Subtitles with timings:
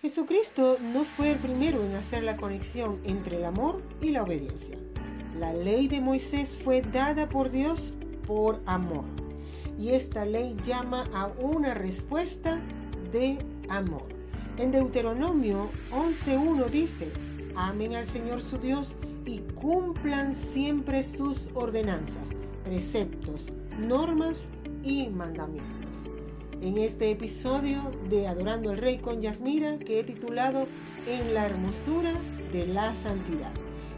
[0.00, 4.78] Jesucristo no fue el primero en hacer la conexión entre el amor y la obediencia.
[5.36, 9.04] La ley de Moisés fue dada por Dios por amor.
[9.76, 12.60] Y esta ley llama a una respuesta
[13.10, 13.38] de
[13.68, 14.06] amor.
[14.56, 17.10] En Deuteronomio 11.1 dice,
[17.56, 18.94] amen al Señor su Dios
[19.26, 22.30] y cumplan siempre sus ordenanzas,
[22.62, 24.46] preceptos, normas
[24.84, 25.78] y mandamientos
[26.60, 27.78] en este episodio
[28.08, 30.66] de Adorando al Rey con Yasmira que he titulado
[31.06, 32.12] En la hermosura
[32.52, 33.52] de la santidad.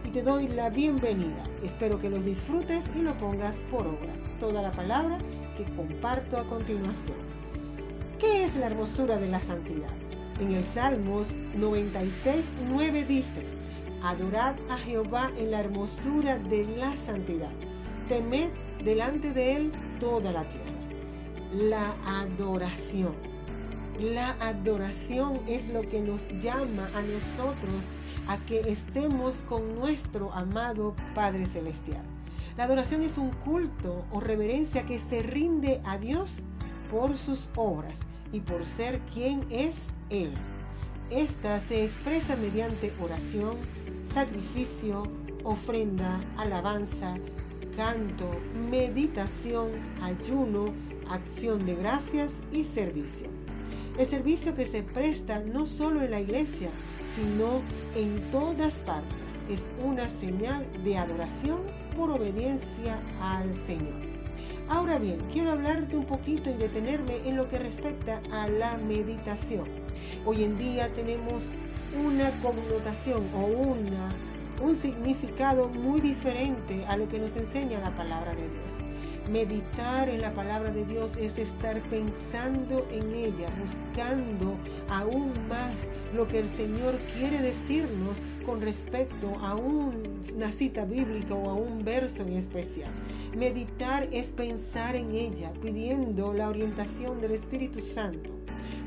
[0.04, 1.42] Y te doy la bienvenida.
[1.62, 4.12] Espero que lo disfrutes y lo pongas por obra.
[4.38, 5.18] Toda la palabra
[5.56, 7.16] que comparto a continuación.
[8.18, 9.94] ¿Qué es la hermosura de la santidad?
[10.38, 13.44] En el Salmos 96, 9 dice,
[14.02, 17.52] Adorad a Jehová en la hermosura de la santidad.
[18.08, 18.50] Temed
[18.84, 20.79] delante de él toda la tierra
[21.52, 23.14] la adoración.
[23.98, 27.84] La adoración es lo que nos llama a nosotros
[28.28, 32.02] a que estemos con nuestro amado Padre Celestial.
[32.56, 36.42] La adoración es un culto o reverencia que se rinde a Dios
[36.90, 38.00] por sus obras
[38.32, 40.32] y por ser quien es Él.
[41.10, 43.58] Esta se expresa mediante oración,
[44.02, 45.02] sacrificio,
[45.42, 47.16] ofrenda, alabanza,
[47.76, 48.30] canto,
[48.70, 49.70] meditación,
[50.02, 50.72] ayuno,
[51.10, 53.28] acción de gracias y servicio.
[53.98, 56.70] El servicio que se presta no solo en la iglesia,
[57.14, 57.60] sino
[57.94, 61.58] en todas partes es una señal de adoración
[61.96, 64.00] por obediencia al Señor.
[64.68, 69.66] Ahora bien, quiero hablarte un poquito y detenerme en lo que respecta a la meditación.
[70.24, 71.50] Hoy en día tenemos
[72.00, 74.14] una connotación o una,
[74.60, 78.78] un significado muy diferente a lo que nos enseña la palabra de Dios.
[79.30, 84.56] Meditar en la palabra de Dios es estar pensando en ella, buscando
[84.88, 91.48] aún más lo que el Señor quiere decirnos con respecto a una cita bíblica o
[91.48, 92.90] a un verso en especial.
[93.36, 98.32] Meditar es pensar en ella, pidiendo la orientación del Espíritu Santo.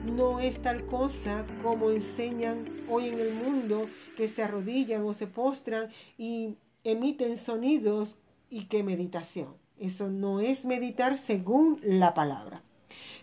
[0.05, 5.27] No es tal cosa como enseñan hoy en el mundo que se arrodillan o se
[5.27, 8.17] postran y emiten sonidos
[8.49, 9.55] y que meditación.
[9.79, 12.61] Eso no es meditar según la palabra.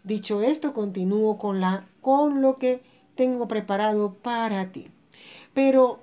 [0.03, 2.83] Dicho esto, continúo con, la, con lo que
[3.15, 4.89] tengo preparado para ti.
[5.55, 6.01] Pero,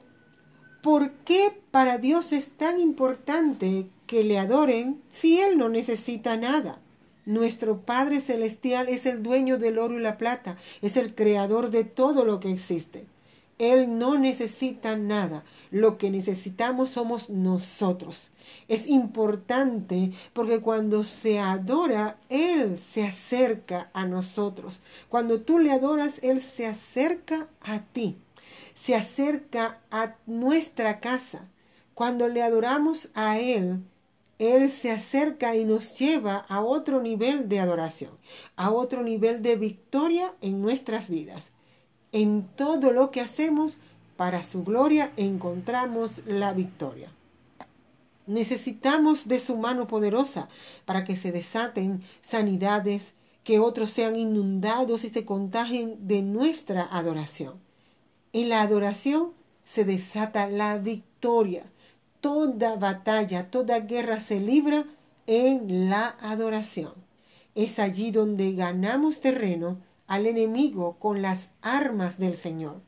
[0.82, 6.80] ¿por qué para Dios es tan importante que le adoren si Él no necesita nada?
[7.26, 11.84] Nuestro Padre Celestial es el dueño del oro y la plata, es el creador de
[11.84, 13.06] todo lo que existe.
[13.60, 15.44] Él no necesita nada.
[15.72, 18.30] Lo que necesitamos somos nosotros.
[18.68, 24.82] Es importante porque cuando se adora, Él se acerca a nosotros.
[25.10, 28.18] Cuando tú le adoras, Él se acerca a ti.
[28.74, 31.50] Se acerca a nuestra casa.
[31.96, 33.84] Cuando le adoramos a Él,
[34.38, 38.12] Él se acerca y nos lleva a otro nivel de adoración,
[38.56, 41.52] a otro nivel de victoria en nuestras vidas.
[42.12, 43.78] En todo lo que hacemos,
[44.16, 47.12] para su gloria encontramos la victoria.
[48.26, 50.50] Necesitamos de su mano poderosa
[50.86, 53.14] para que se desaten sanidades,
[53.44, 57.62] que otros sean inundados y se contagien de nuestra adoración.
[58.34, 61.72] En la adoración se desata la victoria.
[62.20, 64.86] Toda batalla, toda guerra se libra
[65.28, 66.94] en la adoración.
[67.56, 72.82] Es allí donde ganamos terreno al enemigo con las armas del Señor.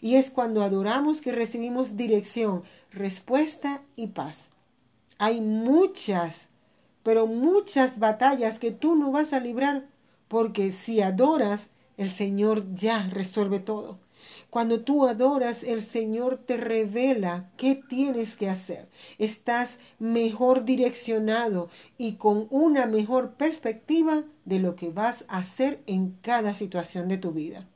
[0.00, 4.50] Y es cuando adoramos que recibimos dirección, respuesta y paz.
[5.18, 6.48] Hay muchas,
[7.02, 9.88] pero muchas batallas que tú no vas a librar
[10.28, 13.98] porque si adoras, el Señor ya resuelve todo.
[14.50, 18.88] Cuando tú adoras, el Señor te revela qué tienes que hacer.
[19.18, 26.16] Estás mejor direccionado y con una mejor perspectiva de lo que vas a hacer en
[26.22, 27.66] cada situación de tu vida.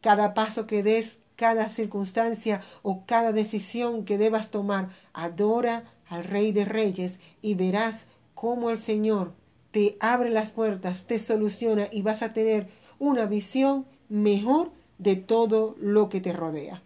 [0.00, 6.52] Cada paso que des, cada circunstancia o cada decisión que debas tomar, adora al Rey
[6.52, 9.32] de Reyes y verás cómo el Señor
[9.70, 12.68] te abre las puertas, te soluciona y vas a tener
[12.98, 16.82] una visión mejor de todo lo que te rodea.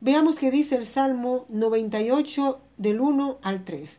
[0.00, 3.98] Veamos qué dice el Salmo 98 del 1 al 3.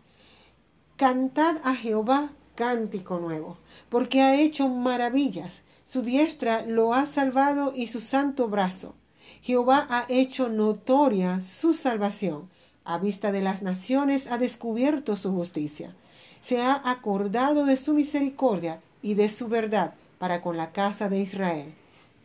[0.95, 3.57] Cantad a Jehová cántico nuevo,
[3.89, 5.63] porque ha hecho maravillas.
[5.85, 8.95] Su diestra lo ha salvado y su santo brazo.
[9.41, 12.49] Jehová ha hecho notoria su salvación.
[12.83, 15.95] A vista de las naciones ha descubierto su justicia.
[16.41, 21.19] Se ha acordado de su misericordia y de su verdad para con la casa de
[21.19, 21.73] Israel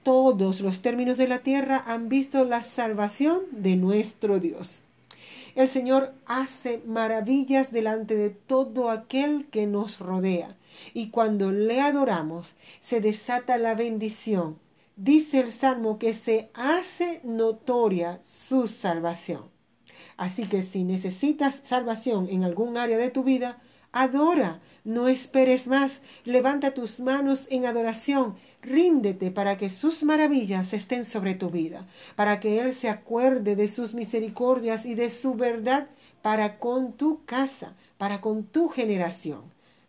[0.06, 4.84] todos los términos de la tierra han visto la salvación de nuestro Dios.
[5.56, 10.56] El Señor hace maravillas delante de todo aquel que nos rodea,
[10.94, 14.60] y cuando le adoramos se desata la bendición.
[14.94, 19.50] Dice el Salmo que se hace notoria su salvación.
[20.16, 23.60] Así que si necesitas salvación en algún área de tu vida,
[23.90, 28.36] adora, no esperes más, levanta tus manos en adoración,
[28.66, 31.86] ríndete para que sus maravillas estén sobre tu vida,
[32.16, 35.88] para que Él se acuerde de sus misericordias y de su verdad
[36.20, 39.42] para con tu casa, para con tu generación.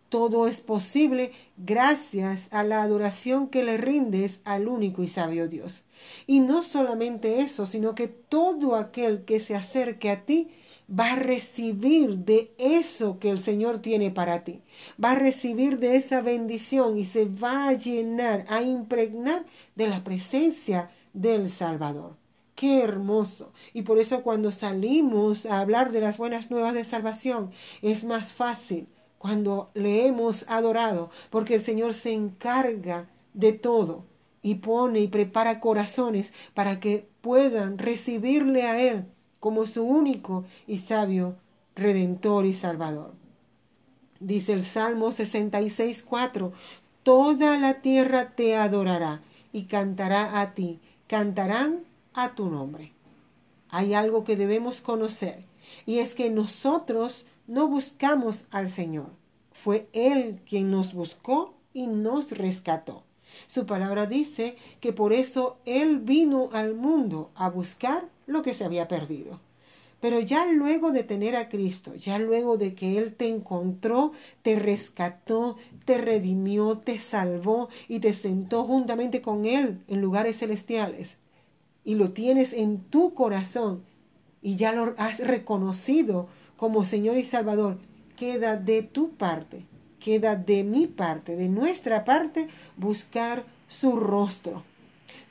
[0.09, 5.83] Todo es posible gracias a la adoración que le rindes al único y sabio Dios.
[6.27, 10.50] Y no solamente eso, sino que todo aquel que se acerque a ti
[10.88, 14.62] va a recibir de eso que el Señor tiene para ti.
[15.04, 19.45] Va a recibir de esa bendición y se va a llenar, a impregnar
[19.75, 22.16] de la presencia del Salvador.
[22.56, 23.54] Qué hermoso.
[23.74, 27.51] Y por eso cuando salimos a hablar de las buenas nuevas de salvación,
[27.81, 28.88] es más fácil
[29.18, 34.06] cuando le hemos adorado, porque el Señor se encarga de todo
[34.42, 39.06] y pone y prepara corazones para que puedan recibirle a Él
[39.39, 41.36] como su único y sabio
[41.75, 43.13] Redentor y Salvador.
[44.19, 46.51] Dice el Salmo 66.4,
[47.04, 49.22] Toda la tierra te adorará
[49.54, 52.94] y cantará a ti, cantarán a tu nombre.
[53.69, 55.45] Hay algo que debemos conocer
[55.86, 59.10] y es que nosotros no buscamos al Señor.
[59.51, 63.04] Fue Él quien nos buscó y nos rescató.
[63.48, 68.65] Su palabra dice que por eso Él vino al mundo a buscar lo que se
[68.65, 69.39] había perdido.
[70.00, 74.12] Pero ya luego de tener a Cristo, ya luego de que Él te encontró,
[74.44, 81.18] te rescató, te redimió, te salvó y te sentó juntamente con Él en lugares celestiales,
[81.83, 83.81] y lo tienes en tu corazón
[84.41, 86.27] y ya lo has reconocido
[86.57, 87.79] como Señor y Salvador,
[88.15, 89.65] queda de tu parte,
[90.00, 94.63] queda de mi parte, de nuestra parte, buscar su rostro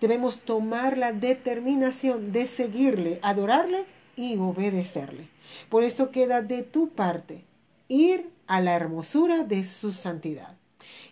[0.00, 3.84] debemos tomar la determinación de seguirle, adorarle
[4.16, 5.28] y obedecerle.
[5.68, 7.44] Por eso queda de tu parte
[7.88, 10.56] ir a la hermosura de su santidad.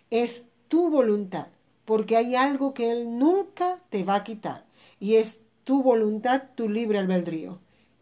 [0.09, 1.47] Es tu voluntad,
[1.85, 4.65] porque hay algo que Él nunca te va a quitar,
[4.99, 7.59] y es tu voluntad, tu libre albedrío.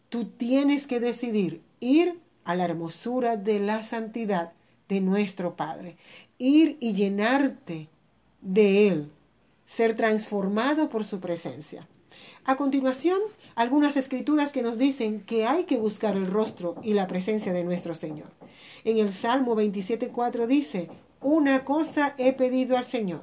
[0.10, 4.54] Tú tienes que decidir ir a la hermosura de la santidad
[4.90, 5.98] de nuestro Padre,
[6.38, 7.90] ir y llenarte
[8.42, 9.12] de Él,
[9.76, 11.88] ser transformado por su presencia.
[12.46, 13.18] A continuación,
[13.56, 17.64] algunas escrituras que nos dicen que hay que buscar el rostro y la presencia de
[17.64, 18.28] nuestro Señor.
[18.84, 20.90] En el Salmo 27.4 dice,
[21.22, 23.22] una cosa he pedido al Señor,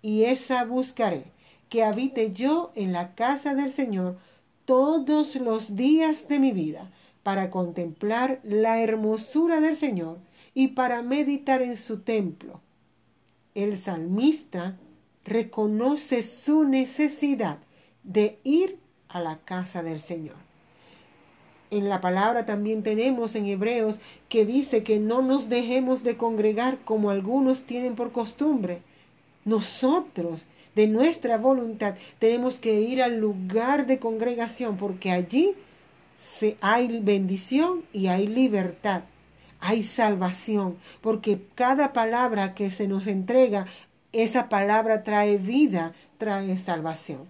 [0.00, 1.24] y esa buscaré,
[1.68, 4.18] que habite yo en la casa del Señor
[4.64, 6.90] todos los días de mi vida,
[7.22, 10.18] para contemplar la hermosura del Señor
[10.52, 12.60] y para meditar en su templo.
[13.54, 14.76] El salmista
[15.24, 17.58] reconoce su necesidad
[18.02, 18.78] de ir
[19.08, 20.36] a la casa del Señor.
[21.70, 23.98] En la palabra también tenemos en Hebreos
[24.28, 28.82] que dice que no nos dejemos de congregar como algunos tienen por costumbre.
[29.44, 35.54] Nosotros, de nuestra voluntad, tenemos que ir al lugar de congregación porque allí
[36.14, 39.04] se, hay bendición y hay libertad
[39.62, 43.66] hay salvación, porque cada palabra que se nos entrega
[44.12, 47.28] esa palabra trae vida, trae salvación.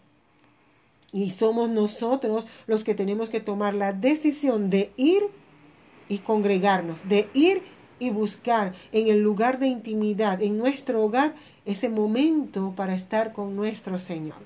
[1.12, 5.23] Y somos nosotros los que tenemos que tomar la decisión de ir
[6.09, 7.62] y congregarnos, de ir
[7.99, 11.35] y buscar en el lugar de intimidad, en nuestro hogar,
[11.65, 14.39] ese momento para estar con nuestro Señor.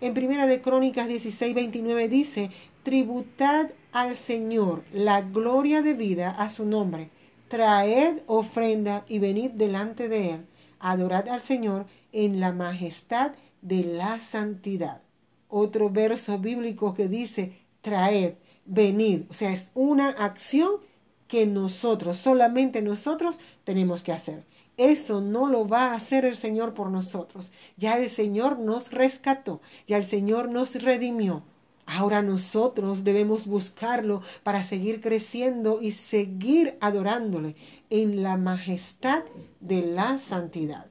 [0.00, 2.50] En Primera de Crónicas 16, 29 dice,
[2.82, 7.10] tributad al Señor la gloria de vida a su nombre,
[7.48, 10.46] traed ofrenda y venid delante de él
[10.80, 15.02] adorad al Señor en la majestad de la santidad.
[15.48, 19.22] Otro verso bíblico que dice, traed, venid.
[19.30, 20.80] O sea, es una acción
[21.28, 24.44] que nosotros, solamente nosotros tenemos que hacer.
[24.76, 27.52] Eso no lo va a hacer el Señor por nosotros.
[27.76, 31.42] Ya el Señor nos rescató, ya el Señor nos redimió.
[31.86, 37.54] Ahora nosotros debemos buscarlo para seguir creciendo y seguir adorándole
[37.90, 39.22] en la majestad
[39.60, 40.86] de la santidad.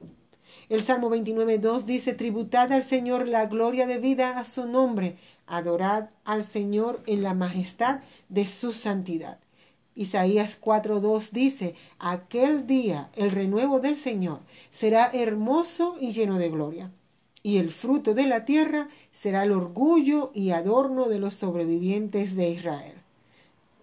[0.68, 6.08] El Salmo 29.2 dice, tributad al Señor la gloria de vida a su nombre, adorad
[6.24, 9.38] al Señor en la majestad de su santidad.
[9.94, 16.90] Isaías 4.2 dice, aquel día el renuevo del Señor será hermoso y lleno de gloria.
[17.46, 22.50] y el fruto de la tierra será el orgullo y adorno de los sobrevivientes de
[22.50, 22.95] Israel.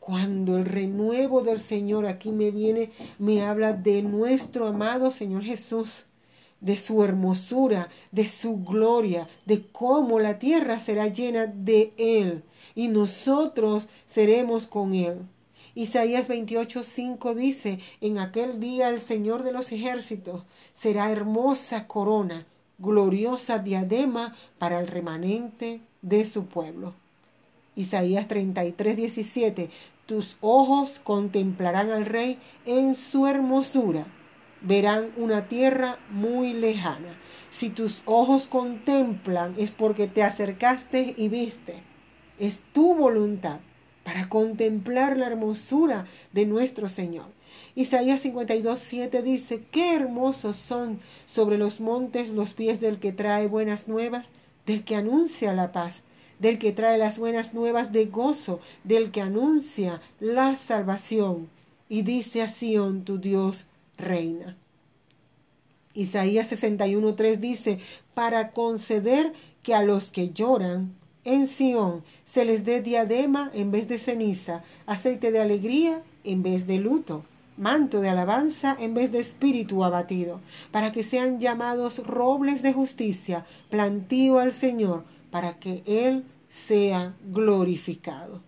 [0.06, 6.08] Cuando el renuevo del Señor aquí me viene, me habla de nuestro amado Señor Jesús,
[6.60, 12.44] de su hermosura, de su gloria, de cómo la tierra será llena de Él
[12.76, 15.20] y nosotros seremos con Él.
[15.74, 20.44] Isaías 28:5 dice, en aquel día el Señor de los ejércitos
[20.74, 22.46] será hermosa corona
[22.78, 26.94] gloriosa diadema para el remanente de su pueblo.
[27.76, 29.70] Isaías 33, 17.
[30.06, 34.06] Tus ojos contemplarán al rey en su hermosura.
[34.62, 37.18] Verán una tierra muy lejana.
[37.52, 41.84] Si tus ojos contemplan es porque te acercaste y viste.
[42.38, 43.60] Es tu voluntad
[44.04, 47.28] para contemplar la hermosura de nuestro Señor.
[47.76, 53.48] Isaías 52, 7 dice, qué hermosos son sobre los montes los pies del que trae
[53.48, 54.32] buenas nuevas,
[54.66, 56.04] del que anuncia la paz,
[56.44, 61.48] del que trae las buenas nuevas de gozo, del que anuncia la salvación.
[61.88, 64.58] Y dice a Sión, tu Dios reina.
[65.94, 67.80] Isaías 61, 3 dice,
[68.14, 69.32] para conceder
[69.62, 74.64] que a los que lloran en Sión se les dé diadema en vez de ceniza,
[74.86, 77.24] aceite de alegría en vez de luto
[77.56, 83.46] manto de alabanza en vez de espíritu abatido, para que sean llamados robles de justicia,
[83.70, 88.44] plantío al Señor, para que Él sea glorificado.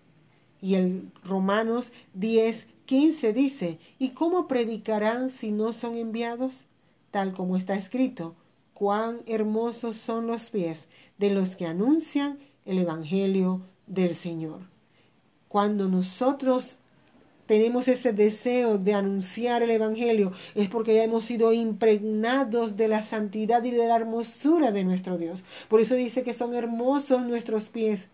[0.60, 6.66] Y el Romanos 10, 15 dice, ¿y cómo predicarán si no son enviados?
[7.10, 8.36] Tal como está escrito,
[8.74, 10.86] cuán hermosos son los pies
[11.18, 14.60] de los que anuncian el Evangelio del Señor.
[15.48, 16.78] Cuando nosotros
[17.46, 23.02] tenemos ese deseo de anunciar el Evangelio, es porque ya hemos sido impregnados de la
[23.02, 25.44] santidad y de la hermosura de nuestro Dios.
[25.68, 28.08] Por eso dice que son hermosos nuestros pies,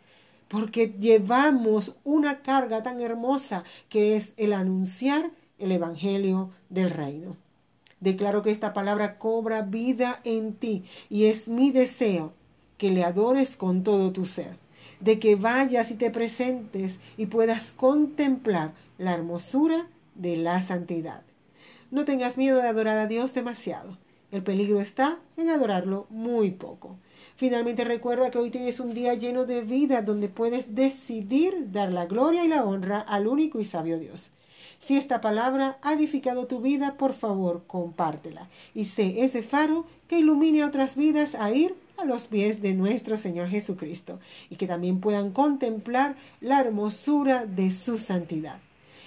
[0.48, 7.36] porque llevamos una carga tan hermosa que es el anunciar el Evangelio del reino.
[8.00, 12.32] Declaro que esta palabra cobra vida en ti y es mi deseo
[12.76, 14.56] que le adores con todo tu ser,
[14.98, 21.22] de que vayas y te presentes y puedas contemplar la hermosura de la santidad.
[21.90, 23.98] No tengas miedo de adorar a Dios demasiado.
[24.30, 26.96] El peligro está en adorarlo muy poco.
[27.36, 32.06] Finalmente recuerda que hoy tienes un día lleno de vida donde puedes decidir dar la
[32.06, 34.30] gloria y la honra al único y sabio Dios.
[34.78, 40.18] Si esta palabra ha edificado tu vida, por favor, compártela y sé ese faro que
[40.18, 44.18] ilumine a otras vidas a ir a los pies de nuestro Señor Jesucristo
[44.50, 48.60] y que también puedan contemplar la hermosura de su santidad.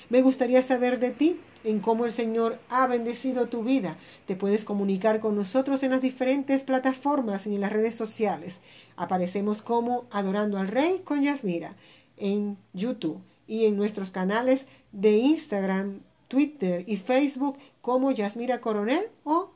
[0.09, 3.97] Me gustaría saber de ti, en cómo el Señor ha bendecido tu vida.
[4.27, 8.59] Te puedes comunicar con nosotros en las diferentes plataformas y en las redes sociales.
[8.95, 11.75] Aparecemos como Adorando al Rey con Yasmira
[12.17, 19.49] en YouTube y en nuestros canales de Instagram, Twitter y Facebook como Yasmira Coronel o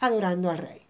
[0.00, 0.83] Adorando al Rey.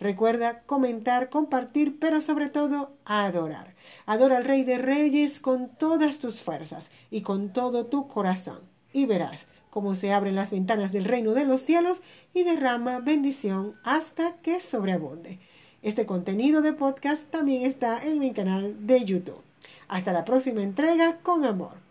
[0.00, 3.74] Recuerda comentar, compartir, pero sobre todo adorar.
[4.06, 8.60] Adora al Rey de Reyes con todas tus fuerzas y con todo tu corazón.
[8.94, 12.00] Y verás cómo se abren las ventanas del reino de los cielos
[12.32, 15.38] y derrama bendición hasta que sobreabunde.
[15.82, 19.42] Este contenido de podcast también está en mi canal de YouTube.
[19.86, 21.89] Hasta la próxima entrega con amor.